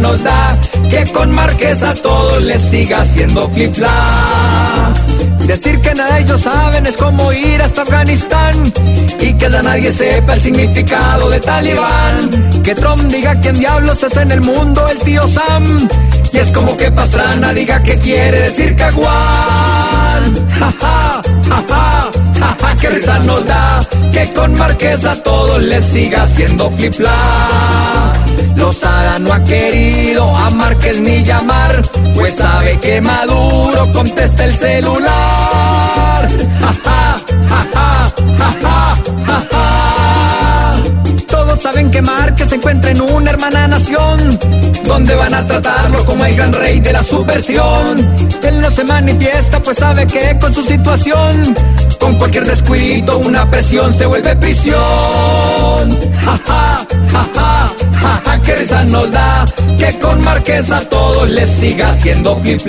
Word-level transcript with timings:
nos 0.00 0.22
da 0.22 0.58
que 0.88 1.04
con 1.12 1.30
Márquez 1.30 1.82
a 1.82 1.94
todos 1.94 2.42
les 2.44 2.60
siga 2.60 3.00
haciendo 3.00 3.48
flip 3.50 3.74
Decir 5.46 5.80
que 5.80 5.94
nada 5.94 6.18
ellos 6.18 6.40
saben 6.40 6.86
es 6.86 6.96
como 6.96 7.32
ir 7.32 7.60
hasta 7.60 7.82
Afganistán 7.82 8.72
y 9.18 9.32
que 9.34 9.50
ya 9.50 9.62
nadie 9.62 9.92
sepa 9.92 10.34
el 10.34 10.40
significado 10.40 11.28
de 11.28 11.40
talibán. 11.40 12.62
Que 12.62 12.74
Trump 12.74 13.02
diga 13.10 13.38
quién 13.40 13.58
diablos 13.58 14.02
es 14.02 14.16
en 14.16 14.30
el 14.30 14.40
mundo 14.40 14.86
el 14.88 14.98
tío 14.98 15.26
Sam. 15.26 15.88
Y 16.32 16.38
es 16.38 16.52
como 16.52 16.76
que 16.76 16.90
Pastrana 16.92 17.52
diga 17.52 17.82
que 17.82 17.98
quiere 17.98 18.40
decir 18.42 18.76
caguán. 18.76 19.10
Ja, 20.58 20.72
ja, 20.80 21.22
ja, 21.48 21.64
ja, 21.68 22.10
ja, 22.38 22.56
ja, 22.60 22.76
que 22.76 22.90
risa 22.90 23.18
nos 23.20 23.44
da 23.46 23.86
que 24.12 24.32
con 24.32 24.54
Marqués 24.54 25.04
a 25.04 25.14
todos 25.22 25.62
les 25.62 25.84
siga 25.84 26.22
haciendo 26.22 26.70
flip 26.70 26.94
Lozada 28.56 29.18
no 29.18 29.32
ha 29.32 29.42
querido 29.44 30.36
a 30.36 30.50
Márquez 30.50 31.00
ni 31.00 31.22
llamar, 31.24 31.82
pues 32.14 32.36
sabe 32.36 32.78
que 32.78 33.00
Maduro 33.00 33.92
contesta 33.92 34.44
el 34.44 34.56
celular. 34.56 36.28
Todos 41.28 41.60
saben 41.60 41.90
que 41.90 42.02
Márquez 42.02 42.48
se 42.48 42.56
encuentra 42.56 42.90
en 42.90 43.00
una 43.00 43.30
hermana 43.30 43.68
nación, 43.68 44.38
donde 44.84 45.14
van 45.14 45.34
a 45.34 45.46
tratarlo 45.46 46.04
como 46.04 46.24
el 46.24 46.36
gran 46.36 46.52
rey 46.52 46.80
de 46.80 46.92
la 46.92 47.02
subversión. 47.02 47.98
Él 48.42 48.60
no 48.60 48.70
se 48.70 48.84
manifiesta, 48.84 49.60
pues 49.60 49.78
sabe 49.78 50.06
que 50.06 50.38
con 50.40 50.54
su 50.54 50.62
situación, 50.62 51.56
con 51.98 52.14
cualquier 52.16 52.44
descuido, 52.44 53.18
una 53.18 53.50
presión 53.50 53.92
se 53.92 54.06
vuelve 54.06 54.36
prisión. 54.36 54.78
Ja, 56.24 56.86
nos 58.84 59.10
da 59.10 59.46
que 59.78 59.98
con 59.98 60.22
Márquez 60.24 60.70
a 60.72 60.80
todos 60.88 61.28
les 61.30 61.48
siga 61.48 61.88
haciendo 61.88 62.36
flip 62.40 62.60